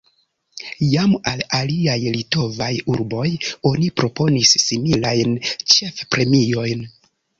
[0.93, 3.27] Jam al aliaj litovaj urboj
[3.73, 5.37] oni proponis similajn
[5.75, 6.87] ĉefpremiojn.